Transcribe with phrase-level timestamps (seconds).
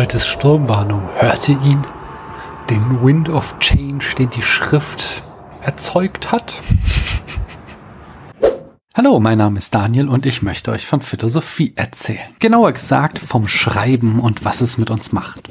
[0.00, 1.10] Heute ist Sturmwarnung.
[1.16, 1.82] Hört ihr ihn?
[2.70, 5.22] Den Wind of Change, den die Schrift
[5.60, 6.62] erzeugt hat?
[8.94, 12.34] Hallo, mein Name ist Daniel und ich möchte euch von Philosophie erzählen.
[12.38, 15.50] Genauer gesagt vom Schreiben und was es mit uns macht.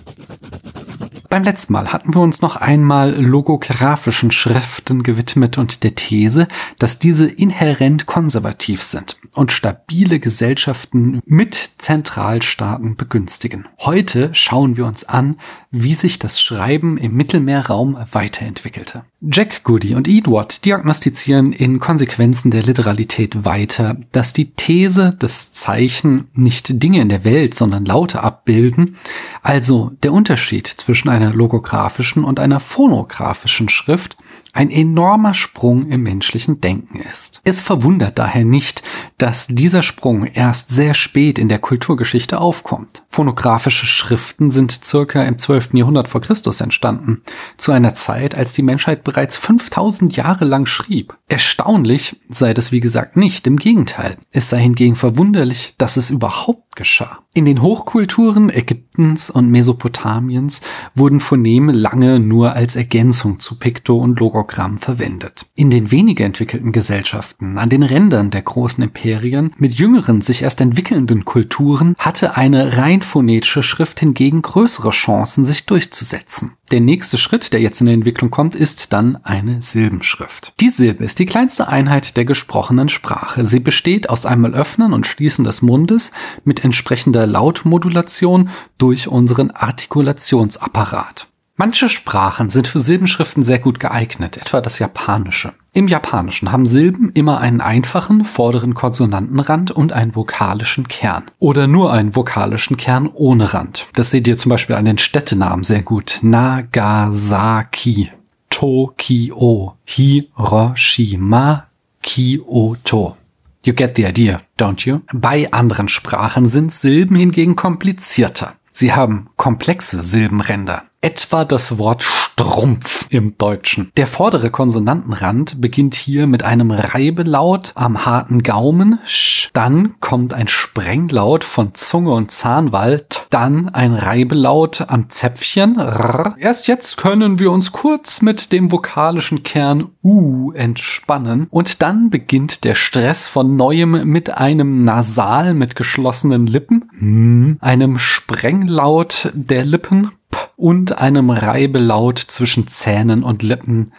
[1.29, 6.47] Beim letzten Mal hatten wir uns noch einmal logografischen Schriften gewidmet und der These,
[6.79, 13.67] dass diese inhärent konservativ sind und stabile Gesellschaften mit Zentralstaaten begünstigen.
[13.79, 15.37] Heute schauen wir uns an,
[15.71, 19.03] wie sich das Schreiben im Mittelmeerraum weiterentwickelte.
[19.21, 26.29] Jack Goody und Edward diagnostizieren in Konsequenzen der Literalität weiter, dass die These des Zeichen
[26.33, 28.95] nicht Dinge in der Welt, sondern Laute abbilden,
[29.41, 34.17] also der Unterschied zwischen einer logografischen und einer phonografischen Schrift
[34.53, 37.41] ein enormer Sprung im menschlichen Denken ist.
[37.43, 38.83] Es verwundert daher nicht,
[39.17, 43.03] dass dieser Sprung erst sehr spät in der Kulturgeschichte aufkommt.
[43.09, 45.73] Phonographische Schriften sind circa im 12.
[45.73, 47.21] Jahrhundert vor Christus entstanden,
[47.57, 51.17] zu einer Zeit, als die Menschheit bereits 5000 Jahre lang schrieb.
[51.27, 54.17] Erstaunlich sei das wie gesagt nicht, im Gegenteil.
[54.31, 57.19] Es sei hingegen verwunderlich, dass es überhaupt geschah.
[57.33, 60.61] In den Hochkulturen Ägyptens und Mesopotamiens
[60.95, 65.45] wurden Phoneme lange nur als Ergänzung zu Pikto- und Logogramm verwendet.
[65.55, 70.61] In den weniger entwickelten Gesellschaften, an den Rändern der großen Imperien, mit jüngeren, sich erst
[70.61, 76.51] entwickelnden Kulturen, hatte eine rein phonetische Schrift hingegen größere Chancen, sich durchzusetzen.
[76.71, 80.53] Der nächste Schritt, der jetzt in der Entwicklung kommt, ist dann eine Silbenschrift.
[80.61, 83.45] Die Silbe ist die kleinste Einheit der gesprochenen Sprache.
[83.45, 86.11] Sie besteht aus einmal Öffnen und Schließen des Mundes
[86.45, 91.28] mit entsprechender Lautmodulation durch unseren Artikulationsapparat.
[91.61, 95.51] Manche Sprachen sind für Silbenschriften sehr gut geeignet, etwa das Japanische.
[95.73, 101.25] Im Japanischen haben Silben immer einen einfachen vorderen Konsonantenrand und einen vokalischen Kern.
[101.37, 103.87] Oder nur einen vokalischen Kern ohne Rand.
[103.93, 106.19] Das seht ihr zum Beispiel an den Städtenamen sehr gut.
[106.21, 108.09] Nagasaki,
[108.49, 111.65] Tokio, Hiroshima,
[112.01, 113.17] Kyoto.
[113.65, 115.01] You get the idea, don't you?
[115.11, 118.53] Bei anderen Sprachen sind Silben hingegen komplizierter.
[118.71, 123.91] Sie haben komplexe Silbenränder etwa das Wort Strumpf im Deutschen.
[123.97, 130.47] Der vordere Konsonantenrand beginnt hier mit einem Reibelaut am harten Gaumen, sch, dann kommt ein
[130.47, 135.79] Sprenglaut von Zunge und Zahnwald, dann ein Reibelaut am Zäpfchen.
[135.79, 136.35] Rrr.
[136.37, 141.47] Erst jetzt können wir uns kurz mit dem vokalischen Kern U entspannen.
[141.49, 149.31] Und dann beginnt der Stress von neuem mit einem Nasal mit geschlossenen Lippen, einem Sprenglaut
[149.33, 150.11] der Lippen
[150.59, 153.93] und einem Reibelaut zwischen Zähnen und Lippen.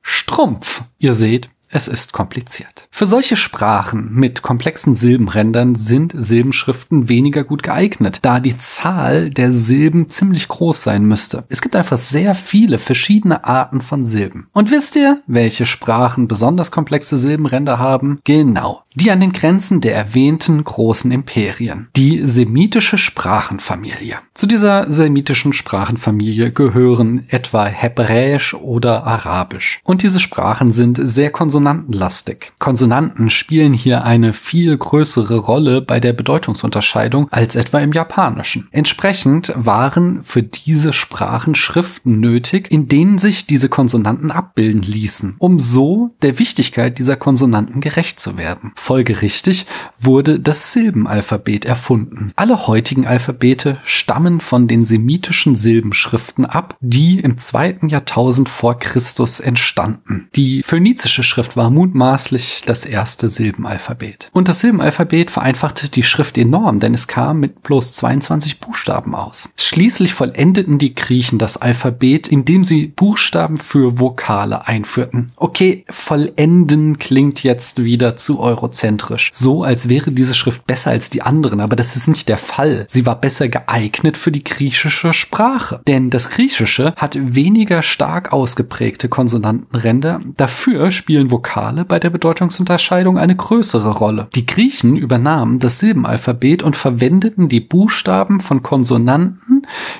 [0.00, 0.84] Strumpf.
[0.98, 2.88] Ihr seht, es ist kompliziert.
[2.90, 9.52] Für solche Sprachen mit komplexen Silbenrändern sind Silbenschriften weniger gut geeignet, da die Zahl der
[9.52, 11.44] Silben ziemlich groß sein müsste.
[11.48, 14.48] Es gibt einfach sehr viele verschiedene Arten von Silben.
[14.52, 18.20] Und wisst ihr, welche Sprachen besonders komplexe Silbenränder haben?
[18.24, 21.88] Genau, die an den Grenzen der erwähnten großen Imperien.
[21.96, 24.16] Die semitische Sprachenfamilie.
[24.32, 29.80] Zu dieser semitischen Sprachenfamilie gehören etwa Hebräisch oder Arabisch.
[29.84, 31.30] Und diese Sprachen sind sehr
[31.66, 32.52] konsonantenlastig.
[32.60, 38.68] Konsonanten spielen hier eine viel größere Rolle bei der Bedeutungsunterscheidung als etwa im Japanischen.
[38.70, 45.58] Entsprechend waren für diese Sprachen Schriften nötig, in denen sich diese Konsonanten abbilden ließen, um
[45.58, 48.72] so der Wichtigkeit dieser Konsonanten gerecht zu werden.
[48.76, 49.66] Folgerichtig
[49.98, 52.32] wurde das Silbenalphabet erfunden.
[52.36, 59.40] Alle heutigen Alphabete stammen von den semitischen Silbenschriften ab, die im zweiten Jahrtausend vor Christus
[59.40, 60.28] entstanden.
[60.36, 64.30] Die phönizische Schrift war mutmaßlich das erste Silbenalphabet.
[64.32, 69.50] Und das Silbenalphabet vereinfachte die Schrift enorm, denn es kam mit bloß 22 Buchstaben aus.
[69.56, 75.28] Schließlich vollendeten die Griechen das Alphabet, indem sie Buchstaben für Vokale einführten.
[75.36, 79.30] Okay, vollenden klingt jetzt wieder zu Euro egozentrisch.
[79.32, 82.86] So, als wäre diese Schrift besser als die anderen, aber das ist nicht der Fall.
[82.88, 85.80] Sie war besser geeignet für die griechische Sprache.
[85.86, 90.20] Denn das Griechische hat weniger stark ausgeprägte Konsonantenränder.
[90.36, 94.28] Dafür spielen Vokale bei der Bedeutungsunterscheidung eine größere Rolle.
[94.34, 99.55] Die Griechen übernahmen das Silbenalphabet und verwendeten die Buchstaben von Konsonanten,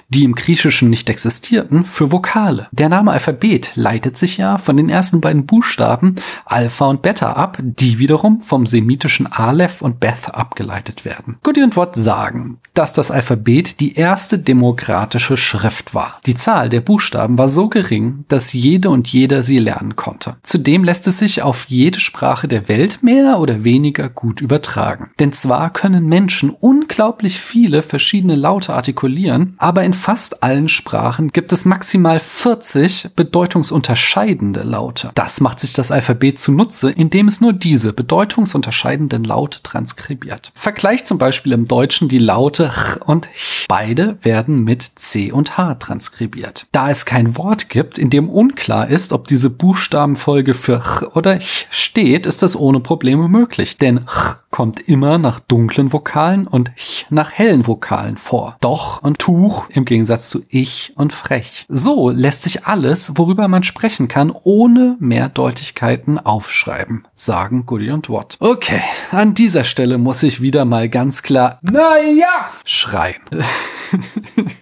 [0.09, 2.69] die im Griechischen nicht existierten, für Vokale.
[2.73, 7.59] Der Name Alphabet leitet sich ja von den ersten beiden Buchstaben Alpha und Beta ab,
[7.61, 11.39] die wiederum vom semitischen Aleph und Beth abgeleitet werden.
[11.43, 16.21] Goody und Watt sagen, dass das Alphabet die erste demokratische Schrift war.
[16.27, 20.37] Die Zahl der Buchstaben war so gering, dass jede und jeder sie lernen konnte.
[20.43, 25.11] Zudem lässt es sich auf jede Sprache der Welt mehr oder weniger gut übertragen.
[25.19, 31.53] Denn zwar können Menschen unglaublich viele verschiedene Laute artikulieren, aber in fast allen Sprachen gibt
[31.53, 35.11] es maximal 40 bedeutungsunterscheidende Laute.
[35.15, 40.53] Das macht sich das Alphabet zunutze, indem es nur diese bedeutungsunterscheidenden Laute transkribiert.
[40.55, 43.67] Vergleich zum Beispiel im Deutschen die Laute ch und ch.
[43.69, 46.67] Beide werden mit c und h transkribiert.
[46.73, 51.39] Da es kein Wort gibt, in dem unklar ist, ob diese Buchstabenfolge für ch oder
[51.39, 56.73] ch steht, ist das ohne Probleme möglich, denn ch kommt immer nach dunklen Vokalen und
[56.77, 58.57] ch nach hellen Vokalen vor.
[58.63, 61.67] Doch und Tuch im Gegensatz zu ich und frech.
[61.69, 68.39] So lässt sich alles, worüber man sprechen kann, ohne Mehrdeutigkeiten aufschreiben, sagen Goody und Watt.
[68.41, 68.81] Okay,
[69.11, 73.21] an dieser Stelle muss ich wieder mal ganz klar, naja, schreien.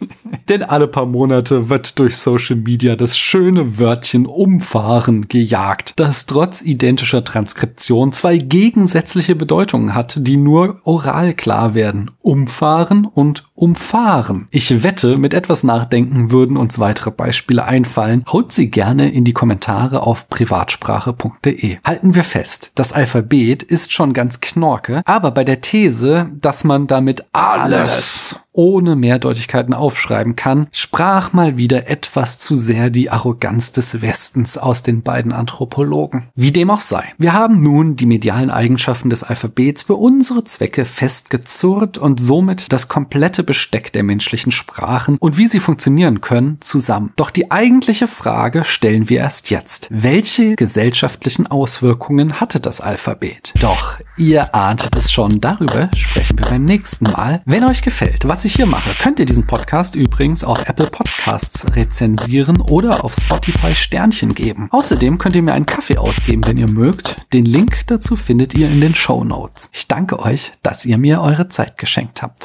[0.49, 6.63] Denn alle paar Monate wird durch Social Media das schöne Wörtchen umfahren gejagt, das trotz
[6.63, 12.11] identischer Transkription zwei gegensätzliche Bedeutungen hat, die nur oral klar werden.
[12.21, 14.49] Umfahren und umfahren.
[14.51, 18.25] Ich wette, mit etwas Nachdenken würden uns weitere Beispiele einfallen.
[18.31, 21.79] Haut sie gerne in die Kommentare auf privatsprache.de.
[21.85, 26.87] Halten wir fest, das Alphabet ist schon ganz knorke, aber bei der These, dass man
[26.87, 34.01] damit alles ohne Mehrdeutigkeiten aufschreiben kann, sprach mal wieder etwas zu sehr die Arroganz des
[34.01, 36.29] Westens aus den beiden Anthropologen.
[36.35, 37.13] Wie dem auch sei.
[37.19, 42.89] Wir haben nun die medialen Eigenschaften des Alphabets für unsere Zwecke festgezurrt und somit das
[42.89, 47.13] komplette Besteck der menschlichen Sprachen und wie sie funktionieren können zusammen.
[47.17, 49.89] Doch die eigentliche Frage stellen wir erst jetzt.
[49.91, 53.53] Welche gesellschaftlichen Auswirkungen hatte das Alphabet?
[53.59, 57.43] Doch, ihr ahntet es schon, darüber sprechen wir beim nächsten Mal.
[57.45, 62.61] Wenn euch gefällt, ich hier mache, könnt ihr diesen Podcast übrigens auf Apple Podcasts rezensieren
[62.61, 64.69] oder auf Spotify Sternchen geben.
[64.71, 67.17] Außerdem könnt ihr mir einen Kaffee ausgeben, wenn ihr mögt.
[67.33, 69.71] Den Link dazu findet ihr in den Show Notes.
[69.73, 72.43] Ich danke euch, dass ihr mir eure Zeit geschenkt habt.